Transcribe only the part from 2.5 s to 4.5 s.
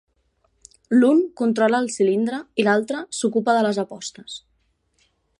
i l'altre s'ocupa de les apostes.